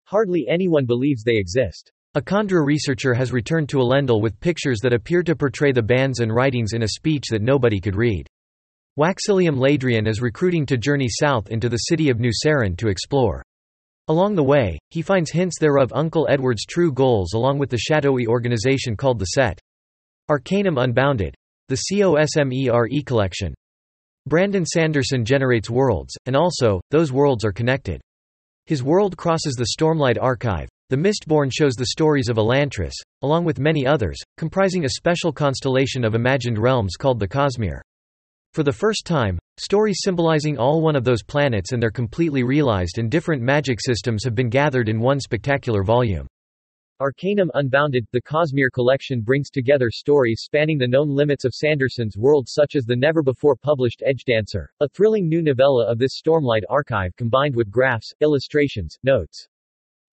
Hardly 0.06 0.48
anyone 0.48 0.88
believes 0.88 1.22
they 1.22 1.38
exist. 1.38 1.92
A 2.14 2.22
Kandra 2.22 2.66
researcher 2.66 3.14
has 3.14 3.32
returned 3.32 3.70
to 3.70 3.78
Elendel 3.78 4.22
with 4.22 4.38
pictures 4.42 4.80
that 4.82 4.92
appear 4.92 5.24
to 5.24 5.34
portray 5.34 5.72
the 5.72 5.82
bands 5.82 6.20
and 6.20 6.36
writings 6.36 6.74
in 6.74 6.84
a 6.84 6.90
speech 6.90 7.30
that 7.30 7.42
nobody 7.42 7.80
could 7.80 7.96
read. 7.96 8.28
Waxilium 9.00 9.56
Ladrian 9.56 10.10
is 10.10 10.22
recruiting 10.22 10.66
to 10.66 10.78
journey 10.78 11.08
south 11.08 11.48
into 11.52 11.70
the 11.70 11.86
city 11.88 12.10
of 12.10 12.20
New 12.20 12.34
to 12.76 12.90
explore. 12.90 13.42
Along 14.10 14.36
the 14.36 14.44
way, 14.44 14.78
he 14.90 15.02
finds 15.02 15.32
hints 15.32 15.58
thereof 15.58 15.94
Uncle 15.96 16.28
Edward's 16.30 16.66
true 16.66 16.92
goals 16.92 17.32
along 17.32 17.60
with 17.60 17.70
the 17.70 17.78
shadowy 17.78 18.28
organization 18.28 18.98
called 18.98 19.18
the 19.18 19.28
Set. 19.28 19.58
Arcanum 20.28 20.80
Unbounded. 20.80 21.34
The 21.70 21.78
COSMERE 21.78 23.06
collection. 23.06 23.54
Brandon 24.28 24.66
Sanderson 24.66 25.24
generates 25.24 25.70
worlds, 25.70 26.14
and 26.26 26.36
also, 26.36 26.82
those 26.92 27.14
worlds 27.14 27.46
are 27.46 27.54
connected. 27.54 28.02
His 28.66 28.84
world 28.84 29.16
crosses 29.16 29.54
the 29.54 29.70
Stormlight 29.80 30.18
Archive, 30.22 30.68
the 30.92 30.98
Mistborn 30.98 31.50
shows 31.50 31.76
the 31.76 31.86
stories 31.86 32.28
of 32.28 32.36
Elantris, 32.36 32.92
along 33.22 33.46
with 33.46 33.62
many 33.62 33.88
others, 33.88 34.20
comprising 34.36 34.84
a 34.84 34.90
special 34.90 35.32
constellation 35.32 36.04
of 36.04 36.16
imagined 36.16 36.58
realms 36.58 36.98
called 37.00 37.18
the 37.18 37.30
Cosmere. 37.30 37.80
For 38.52 38.64
the 38.64 38.74
first 38.74 39.06
time, 39.06 39.40
stories 39.58 40.02
symbolizing 40.04 40.58
all 40.58 40.82
one 40.82 40.98
of 40.98 41.06
those 41.06 41.24
planets 41.24 41.72
and 41.72 41.82
their 41.82 41.92
completely 41.92 42.44
realized 42.44 42.98
and 42.98 43.10
different 43.10 43.42
magic 43.42 43.80
systems 43.80 44.26
have 44.26 44.36
been 44.36 44.50
gathered 44.50 44.90
in 44.90 45.00
one 45.00 45.22
spectacular 45.22 45.82
volume. 45.82 46.28
Arcanum 47.00 47.50
Unbounded, 47.54 48.06
the 48.12 48.22
Cosmere 48.22 48.70
collection 48.70 49.22
brings 49.22 49.50
together 49.50 49.90
stories 49.90 50.42
spanning 50.44 50.78
the 50.78 50.90
known 50.90 51.08
limits 51.08 51.46
of 51.46 51.54
Sanderson's 51.54 52.18
world 52.18 52.50
such 52.50 52.76
as 52.76 52.84
the 52.84 52.98
never-before-published 52.98 54.04
Edgedancer, 54.06 54.66
a 54.82 54.90
thrilling 54.90 55.30
new 55.30 55.42
novella 55.42 55.90
of 55.90 56.00
this 56.00 56.22
Stormlight 56.22 56.64
archive 56.70 57.16
combined 57.16 57.56
with 57.56 57.72
graphs, 57.72 58.14
illustrations, 58.20 58.98
notes, 59.04 59.48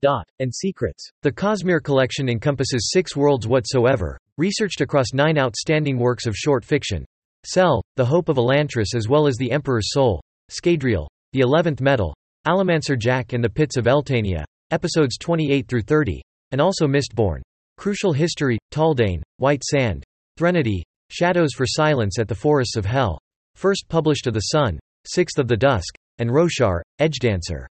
dot, 0.02 0.28
and 0.38 0.54
secrets. 0.54 1.08
The 1.22 1.32
Cosmere 1.32 1.82
collection 1.82 2.28
encompasses 2.28 2.90
six 2.92 3.16
worlds 3.16 3.46
whatsoever, 3.46 4.18
researched 4.36 4.80
across 4.80 5.12
nine 5.12 5.38
outstanding 5.38 5.98
works 5.98 6.26
of 6.26 6.36
short 6.36 6.64
fiction. 6.64 7.04
Sel, 7.44 7.82
The 7.96 8.04
Hope 8.04 8.28
of 8.28 8.36
Elantris 8.36 8.94
as 8.94 9.08
well 9.08 9.26
as 9.26 9.36
The 9.36 9.50
Emperor's 9.50 9.92
Soul, 9.92 10.20
Scadrial, 10.50 11.06
The 11.32 11.40
Eleventh 11.40 11.80
Metal, 11.80 12.14
Allomancer 12.46 12.98
Jak 12.98 13.32
and 13.32 13.42
the 13.42 13.50
Pits 13.50 13.76
of 13.76 13.84
Eltania, 13.84 14.44
episodes 14.70 15.18
28 15.18 15.68
through 15.68 15.82
30, 15.82 16.22
and 16.52 16.60
also 16.60 16.86
Mistborn. 16.86 17.40
Crucial 17.76 18.12
History, 18.12 18.58
Taldain, 18.72 19.22
White 19.36 19.62
Sand, 19.62 20.02
Threnody, 20.36 20.82
Shadows 21.10 21.54
for 21.54 21.66
Silence 21.66 22.18
at 22.18 22.28
the 22.28 22.34
Forests 22.34 22.76
of 22.76 22.84
Hell, 22.84 23.18
first 23.54 23.86
published 23.88 24.26
of 24.26 24.34
the 24.34 24.40
Sun, 24.40 24.78
Sixth 25.06 25.38
of 25.38 25.48
the 25.48 25.56
Dusk, 25.56 25.94
and 26.18 26.28
Roshar, 26.28 26.82
Edgedancer. 27.00 27.66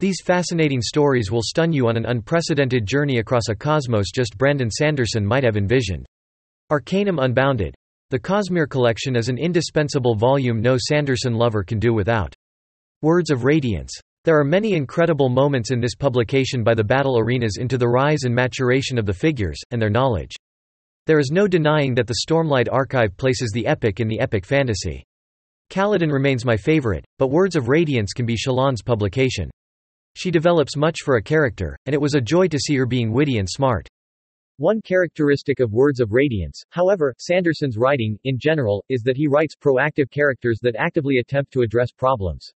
These 0.00 0.22
fascinating 0.24 0.80
stories 0.80 1.30
will 1.30 1.42
stun 1.42 1.74
you 1.74 1.88
on 1.88 1.98
an 1.98 2.06
unprecedented 2.06 2.86
journey 2.86 3.18
across 3.18 3.50
a 3.50 3.54
cosmos 3.54 4.10
just 4.10 4.38
Brandon 4.38 4.70
Sanderson 4.70 5.26
might 5.26 5.44
have 5.44 5.58
envisioned. 5.58 6.06
Arcanum 6.70 7.18
Unbounded. 7.18 7.74
The 8.08 8.18
Cosmere 8.18 8.66
Collection 8.66 9.14
is 9.14 9.28
an 9.28 9.36
indispensable 9.36 10.14
volume 10.14 10.62
no 10.62 10.78
Sanderson 10.78 11.34
lover 11.34 11.62
can 11.62 11.78
do 11.78 11.92
without. 11.92 12.34
Words 13.02 13.30
of 13.30 13.44
Radiance. 13.44 13.92
There 14.24 14.40
are 14.40 14.44
many 14.44 14.72
incredible 14.72 15.28
moments 15.28 15.70
in 15.70 15.80
this 15.80 15.94
publication 15.94 16.64
by 16.64 16.72
the 16.72 16.82
battle 16.82 17.18
arenas 17.18 17.58
into 17.60 17.76
the 17.76 17.88
rise 17.88 18.22
and 18.22 18.34
maturation 18.34 18.96
of 18.96 19.04
the 19.04 19.12
figures, 19.12 19.60
and 19.70 19.82
their 19.82 19.90
knowledge. 19.90 20.34
There 21.06 21.18
is 21.18 21.30
no 21.30 21.46
denying 21.46 21.94
that 21.96 22.06
the 22.06 22.20
Stormlight 22.26 22.72
Archive 22.72 23.18
places 23.18 23.50
the 23.52 23.66
epic 23.66 24.00
in 24.00 24.08
the 24.08 24.20
epic 24.20 24.46
fantasy. 24.46 25.04
Kaladin 25.68 26.10
remains 26.10 26.46
my 26.46 26.56
favorite, 26.56 27.04
but 27.18 27.30
Words 27.30 27.54
of 27.54 27.68
Radiance 27.68 28.14
can 28.14 28.24
be 28.24 28.34
Shallan's 28.34 28.80
publication. 28.80 29.50
She 30.14 30.30
develops 30.30 30.76
much 30.76 30.98
for 31.04 31.16
a 31.16 31.22
character, 31.22 31.78
and 31.86 31.94
it 31.94 32.00
was 32.00 32.14
a 32.14 32.20
joy 32.20 32.48
to 32.48 32.58
see 32.58 32.76
her 32.76 32.86
being 32.86 33.12
witty 33.12 33.38
and 33.38 33.48
smart. 33.48 33.88
One 34.58 34.82
characteristic 34.82 35.60
of 35.60 35.72
Words 35.72 36.00
of 36.00 36.12
Radiance, 36.12 36.62
however, 36.68 37.14
Sanderson's 37.18 37.78
writing, 37.78 38.18
in 38.24 38.38
general, 38.38 38.84
is 38.90 39.00
that 39.02 39.16
he 39.16 39.26
writes 39.26 39.56
proactive 39.56 40.10
characters 40.10 40.58
that 40.62 40.76
actively 40.76 41.16
attempt 41.16 41.52
to 41.52 41.62
address 41.62 41.92
problems. 41.92 42.52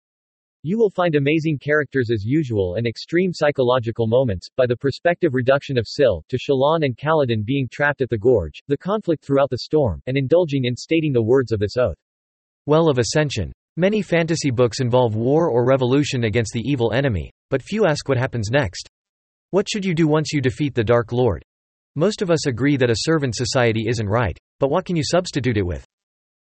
You 0.63 0.77
will 0.77 0.89
find 0.89 1.15
amazing 1.15 1.59
characters 1.59 2.09
as 2.09 2.25
usual 2.25 2.75
and 2.75 2.87
extreme 2.87 3.31
psychological 3.33 4.07
moments, 4.07 4.49
by 4.55 4.65
the 4.65 4.77
perspective 4.77 5.33
reduction 5.33 5.77
of 5.77 5.87
Syl, 5.87 6.23
to 6.29 6.37
Shallan 6.37 6.85
and 6.85 6.97
Kaladin 6.97 7.45
being 7.45 7.67
trapped 7.69 8.01
at 8.01 8.09
the 8.09 8.17
gorge, 8.17 8.61
the 8.67 8.77
conflict 8.77 9.23
throughout 9.23 9.49
the 9.49 9.59
storm, 9.59 10.01
and 10.07 10.17
indulging 10.17 10.65
in 10.65 10.75
stating 10.75 11.13
the 11.13 11.21
words 11.21 11.51
of 11.51 11.59
this 11.59 11.77
oath. 11.77 11.97
Well 12.65 12.89
of 12.89 12.97
Ascension. 12.97 13.51
Many 13.75 14.03
fantasy 14.03 14.51
books 14.51 14.81
involve 14.81 15.15
war 15.15 15.49
or 15.49 15.65
revolution 15.65 16.25
against 16.25 16.53
the 16.53 16.61
evil 16.61 16.91
enemy, 16.93 17.31
but 17.49 17.63
few 17.63 17.87
ask 17.87 18.07
what 18.07 18.19
happens 18.19 18.51
next. 18.51 18.87
What 19.49 19.67
should 19.67 19.83
you 19.83 19.95
do 19.95 20.07
once 20.07 20.31
you 20.31 20.41
defeat 20.41 20.75
the 20.75 20.83
Dark 20.83 21.11
Lord? 21.11 21.43
Most 21.95 22.21
of 22.21 22.29
us 22.29 22.45
agree 22.45 22.77
that 22.77 22.91
a 22.91 22.99
servant 22.99 23.35
society 23.35 23.85
isn't 23.87 24.07
right, 24.07 24.37
but 24.59 24.69
what 24.69 24.85
can 24.85 24.95
you 24.95 25.03
substitute 25.03 25.57
it 25.57 25.65
with? 25.65 25.83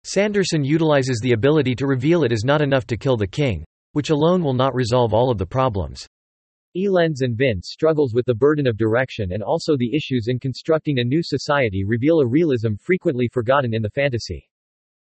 Sanderson 0.04 0.62
utilizes 0.62 1.18
the 1.20 1.32
ability 1.32 1.74
to 1.74 1.88
reveal 1.88 2.22
it 2.22 2.30
is 2.30 2.44
not 2.44 2.62
enough 2.62 2.86
to 2.86 2.96
kill 2.96 3.16
the 3.16 3.26
king, 3.26 3.64
which 3.90 4.10
alone 4.10 4.40
will 4.40 4.54
not 4.54 4.72
resolve 4.72 5.12
all 5.12 5.28
of 5.28 5.38
the 5.38 5.46
problems. 5.46 6.06
Elends 6.76 7.22
and 7.22 7.36
Vin's 7.36 7.70
struggles 7.72 8.14
with 8.14 8.26
the 8.26 8.34
burden 8.36 8.68
of 8.68 8.76
direction 8.76 9.32
and 9.32 9.42
also 9.42 9.76
the 9.76 9.96
issues 9.96 10.28
in 10.28 10.38
constructing 10.38 11.00
a 11.00 11.04
new 11.04 11.24
society 11.24 11.82
reveal 11.84 12.20
a 12.20 12.26
realism 12.26 12.74
frequently 12.80 13.28
forgotten 13.32 13.74
in 13.74 13.82
the 13.82 13.90
fantasy. 13.90 14.48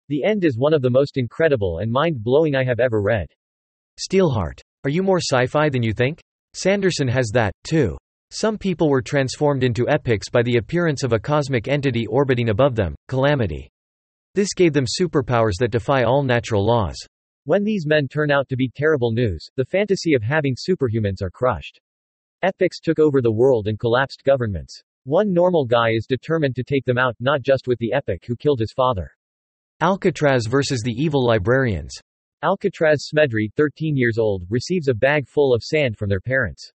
The 0.10 0.24
end 0.24 0.44
is 0.44 0.58
one 0.58 0.74
of 0.74 0.82
the 0.82 0.90
most 0.90 1.18
incredible 1.18 1.80
and 1.80 1.92
mind-blowing 1.92 2.56
I 2.56 2.64
have 2.64 2.80
ever 2.80 3.00
read. 3.00 3.28
Steelheart. 4.00 4.60
Are 4.84 4.90
you 4.90 5.04
more 5.04 5.20
sci-fi 5.20 5.70
than 5.70 5.84
you 5.84 5.94
think? 5.94 6.20
Sanderson 6.54 7.08
has 7.08 7.30
that, 7.36 7.54
too. 7.64 7.96
Some 8.32 8.58
people 8.58 8.90
were 8.90 9.04
transformed 9.04 9.64
into 9.64 9.88
epics 9.88 10.28
by 10.28 10.42
the 10.42 10.58
appearance 10.58 11.04
of 11.04 11.14
a 11.14 11.20
cosmic 11.20 11.68
entity 11.68 12.08
orbiting 12.08 12.50
above 12.50 12.76
them, 12.76 12.96
Calamity. 13.08 13.70
This 14.34 14.54
gave 14.56 14.74
them 14.74 14.86
superpowers 14.86 15.58
that 15.60 15.70
defy 15.70 16.04
all 16.04 16.24
natural 16.24 16.66
laws. 16.66 16.98
When 17.46 17.64
these 17.64 17.86
men 17.86 18.08
turn 18.08 18.32
out 18.32 18.50
to 18.50 18.56
be 18.56 18.72
terrible 18.76 19.12
news, 19.12 19.48
the 19.58 19.66
fantasy 19.66 20.16
of 20.16 20.24
having 20.24 20.56
superhumans 20.56 21.22
are 21.22 21.30
crushed. 21.30 21.80
Epics 22.42 22.80
took 22.80 22.98
over 22.98 23.22
the 23.22 23.32
world 23.32 23.68
and 23.68 23.80
collapsed 23.80 24.24
governments. 24.26 24.82
One 25.04 25.32
normal 25.32 25.66
guy 25.66 25.92
is 25.92 26.08
determined 26.08 26.56
to 26.56 26.64
take 26.64 26.86
them 26.86 26.98
out, 26.98 27.16
not 27.20 27.44
just 27.44 27.68
with 27.68 27.78
the 27.78 27.94
epic 27.94 28.24
who 28.26 28.36
killed 28.36 28.60
his 28.60 28.74
father. 28.74 29.12
Alcatraz 29.82 30.46
versus 30.46 30.82
the 30.84 30.92
evil 30.92 31.26
librarians. 31.26 31.94
Alcatraz 32.44 33.10
Smedry, 33.10 33.48
13 33.56 33.96
years 33.96 34.18
old, 34.18 34.44
receives 34.50 34.90
a 34.90 34.94
bag 34.94 35.26
full 35.26 35.54
of 35.54 35.64
sand 35.64 35.96
from 35.96 36.10
their 36.10 36.20
parents. 36.20 36.70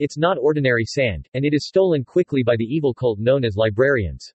It's 0.00 0.18
not 0.18 0.38
ordinary 0.40 0.84
sand, 0.84 1.28
and 1.34 1.44
it 1.44 1.54
is 1.54 1.68
stolen 1.68 2.02
quickly 2.04 2.42
by 2.42 2.56
the 2.56 2.64
evil 2.64 2.94
cult 2.94 3.20
known 3.20 3.44
as 3.44 3.54
librarians. 3.54 4.28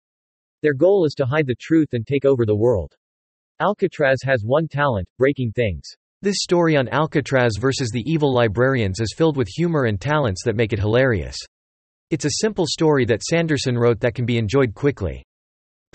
Their 0.62 0.74
goal 0.74 1.04
is 1.04 1.16
to 1.16 1.26
hide 1.26 1.48
the 1.48 1.56
truth 1.60 1.90
and 1.92 2.08
take 2.08 2.24
over 2.24 2.46
the 2.46 2.56
world. 2.56 2.96
Alcatraz 3.60 4.20
has 4.24 4.42
one 4.46 4.70
talent, 4.70 5.10
breaking 5.18 5.52
things. 5.52 5.84
This 6.22 6.38
story 6.40 6.78
on 6.78 6.88
Alcatraz 6.88 7.58
versus 7.60 7.90
the 7.90 8.10
evil 8.10 8.34
librarians 8.34 9.02
is 9.02 9.14
filled 9.18 9.36
with 9.36 9.50
humor 9.50 9.84
and 9.84 10.00
talents 10.00 10.44
that 10.46 10.56
make 10.56 10.72
it 10.72 10.80
hilarious. 10.80 11.36
It's 12.10 12.24
a 12.24 12.40
simple 12.40 12.68
story 12.68 13.04
that 13.04 13.24
Sanderson 13.24 13.78
wrote 13.78 14.00
that 14.00 14.16
can 14.16 14.26
be 14.26 14.38
enjoyed 14.38 14.74
quickly. 14.74 15.27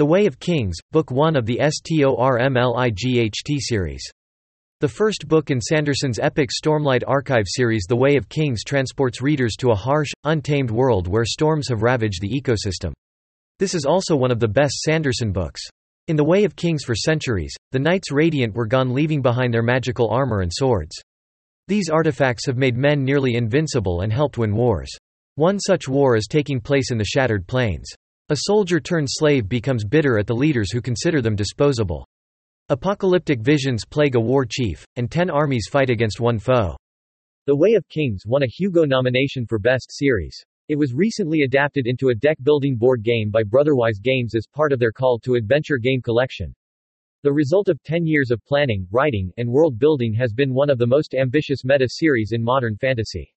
The 0.02 0.06
Way 0.06 0.26
of 0.26 0.40
Kings, 0.40 0.78
Book 0.90 1.12
1 1.12 1.36
of 1.36 1.46
the 1.46 1.60
STORMLIGHT 1.62 3.34
series. 3.60 4.02
The 4.80 4.88
first 4.88 5.28
book 5.28 5.52
in 5.52 5.60
Sanderson's 5.60 6.18
epic 6.18 6.50
Stormlight 6.50 7.04
Archive 7.06 7.44
series 7.46 7.84
The 7.88 7.94
Way 7.94 8.16
of 8.16 8.28
Kings 8.28 8.64
transports 8.64 9.22
readers 9.22 9.54
to 9.60 9.70
a 9.70 9.76
harsh, 9.76 10.10
untamed 10.24 10.72
world 10.72 11.06
where 11.06 11.24
storms 11.24 11.68
have 11.68 11.84
ravaged 11.84 12.20
the 12.20 12.28
ecosystem. 12.28 12.92
This 13.60 13.74
is 13.76 13.84
also 13.84 14.16
one 14.16 14.32
of 14.32 14.40
the 14.40 14.48
best 14.48 14.80
Sanderson 14.80 15.30
books. 15.30 15.60
In 16.08 16.16
the 16.16 16.24
way 16.24 16.42
of 16.42 16.56
kings 16.56 16.82
for 16.82 16.96
centuries, 16.96 17.54
the 17.70 17.78
knights 17.78 18.10
radiant 18.10 18.56
were 18.56 18.66
gone 18.66 18.92
leaving 18.92 19.22
behind 19.22 19.54
their 19.54 19.62
magical 19.62 20.10
armor 20.10 20.40
and 20.40 20.50
swords. 20.52 20.96
These 21.68 21.90
artifacts 21.90 22.46
have 22.46 22.56
made 22.56 22.76
men 22.76 23.04
nearly 23.04 23.36
invincible 23.36 24.00
and 24.00 24.12
helped 24.12 24.36
win 24.36 24.56
wars. 24.56 24.90
One 25.36 25.60
such 25.60 25.86
war 25.86 26.16
is 26.16 26.26
taking 26.28 26.60
place 26.60 26.90
in 26.90 26.98
the 26.98 27.04
Shattered 27.04 27.46
Plains. 27.46 27.86
A 28.28 28.36
soldier 28.46 28.80
turned 28.80 29.08
slave 29.10 29.48
becomes 29.48 29.84
bitter 29.84 30.16
at 30.16 30.26
the 30.26 30.34
leaders 30.34 30.72
who 30.72 30.80
consider 30.80 31.20
them 31.20 31.36
disposable. 31.36 32.06
Apocalyptic 32.68 33.40
visions 33.40 33.84
plague 33.84 34.14
a 34.14 34.20
war 34.20 34.46
chief, 34.48 34.86
and 34.96 35.10
ten 35.10 35.28
armies 35.28 35.66
fight 35.70 35.90
against 35.90 36.20
one 36.20 36.38
foe. 36.38 36.76
The 37.46 37.56
Way 37.56 37.74
of 37.74 37.88
Kings 37.88 38.22
won 38.24 38.44
a 38.44 38.46
Hugo 38.46 38.84
nomination 38.84 39.44
for 39.46 39.58
Best 39.58 39.90
Series. 39.90 40.40
It 40.68 40.76
was 40.76 40.94
recently 40.94 41.42
adapted 41.42 41.88
into 41.88 42.10
a 42.10 42.14
deck-building 42.14 42.76
board 42.76 43.02
game 43.02 43.30
by 43.30 43.42
Brotherwise 43.42 43.98
Games 43.98 44.36
as 44.36 44.46
part 44.46 44.72
of 44.72 44.78
their 44.78 44.92
Call 44.92 45.18
to 45.24 45.34
Adventure 45.34 45.78
game 45.78 46.00
collection. 46.00 46.54
The 47.24 47.32
result 47.32 47.68
of 47.68 47.82
10 47.82 48.06
years 48.06 48.30
of 48.30 48.44
planning, 48.46 48.86
writing, 48.92 49.32
and 49.36 49.50
world 49.50 49.76
building 49.78 50.14
has 50.14 50.32
been 50.32 50.54
one 50.54 50.70
of 50.70 50.78
the 50.78 50.86
most 50.86 51.14
ambitious 51.14 51.64
meta 51.64 51.88
series 51.88 52.30
in 52.32 52.42
modern 52.42 52.76
fantasy. 52.76 53.34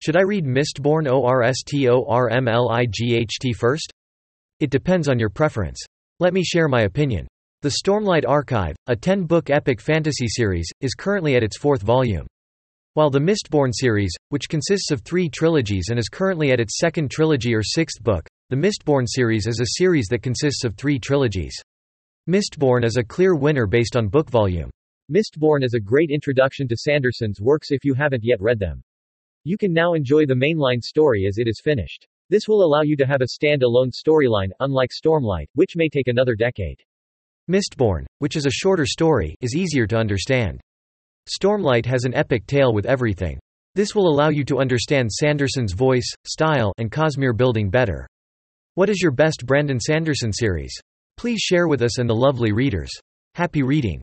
Should 0.00 0.16
I 0.16 0.22
read 0.22 0.46
Mistborn 0.46 1.06
ORSTORMLIGHT 1.06 3.56
first? 3.56 3.92
It 4.60 4.70
depends 4.70 5.08
on 5.08 5.18
your 5.18 5.30
preference. 5.30 5.84
Let 6.20 6.32
me 6.32 6.44
share 6.44 6.68
my 6.68 6.82
opinion. 6.82 7.26
The 7.62 7.76
Stormlight 7.82 8.24
Archive, 8.28 8.76
a 8.86 8.94
10-book 8.94 9.50
epic 9.50 9.80
fantasy 9.80 10.28
series, 10.28 10.70
is 10.80 10.94
currently 10.94 11.34
at 11.34 11.42
its 11.42 11.58
fourth 11.58 11.82
volume. 11.82 12.26
While 12.92 13.10
the 13.10 13.18
Mistborn 13.18 13.70
series, 13.72 14.14
which 14.28 14.48
consists 14.48 14.92
of 14.92 15.00
three 15.00 15.28
trilogies 15.28 15.88
and 15.90 15.98
is 15.98 16.08
currently 16.08 16.52
at 16.52 16.60
its 16.60 16.78
second 16.78 17.10
trilogy 17.10 17.52
or 17.52 17.64
sixth 17.64 18.00
book, 18.02 18.24
the 18.50 18.56
Mistborn 18.56 19.06
series 19.08 19.48
is 19.48 19.58
a 19.58 19.80
series 19.80 20.06
that 20.10 20.22
consists 20.22 20.62
of 20.62 20.76
three 20.76 21.00
trilogies. 21.00 21.60
Mistborn 22.30 22.84
is 22.84 22.96
a 22.96 23.02
clear 23.02 23.34
winner 23.34 23.66
based 23.66 23.96
on 23.96 24.06
book 24.06 24.30
volume. 24.30 24.70
Mistborn 25.10 25.64
is 25.64 25.74
a 25.74 25.80
great 25.80 26.10
introduction 26.10 26.68
to 26.68 26.76
Sanderson's 26.76 27.40
works 27.40 27.72
if 27.72 27.84
you 27.84 27.94
haven't 27.94 28.22
yet 28.22 28.40
read 28.40 28.60
them. 28.60 28.80
You 29.42 29.58
can 29.58 29.72
now 29.72 29.94
enjoy 29.94 30.26
the 30.26 30.34
mainline 30.34 30.80
story 30.80 31.26
as 31.26 31.38
it 31.38 31.48
is 31.48 31.60
finished. 31.60 32.06
This 32.34 32.48
will 32.48 32.64
allow 32.64 32.82
you 32.82 32.96
to 32.96 33.06
have 33.06 33.20
a 33.20 33.28
stand-alone 33.28 33.92
storyline, 33.92 34.50
unlike 34.58 34.90
Stormlight, 34.90 35.46
which 35.54 35.76
may 35.76 35.88
take 35.88 36.08
another 36.08 36.34
decade. 36.34 36.80
Mistborn, 37.48 38.06
which 38.18 38.34
is 38.34 38.44
a 38.44 38.50
shorter 38.50 38.86
story, 38.86 39.36
is 39.40 39.54
easier 39.54 39.86
to 39.86 39.96
understand. 39.96 40.60
Stormlight 41.30 41.86
has 41.86 42.04
an 42.04 42.12
epic 42.12 42.44
tale 42.48 42.74
with 42.74 42.86
everything. 42.86 43.38
This 43.76 43.94
will 43.94 44.08
allow 44.08 44.30
you 44.30 44.42
to 44.46 44.58
understand 44.58 45.12
Sanderson's 45.12 45.74
voice, 45.74 46.12
style, 46.26 46.72
and 46.78 46.90
Cosmere 46.90 47.36
building 47.36 47.70
better. 47.70 48.04
What 48.74 48.90
is 48.90 49.00
your 49.00 49.12
best 49.12 49.46
Brandon 49.46 49.78
Sanderson 49.78 50.32
series? 50.32 50.76
Please 51.16 51.38
share 51.38 51.68
with 51.68 51.82
us 51.82 52.00
and 52.00 52.10
the 52.10 52.16
lovely 52.16 52.50
readers. 52.50 52.90
Happy 53.36 53.62
reading. 53.62 54.02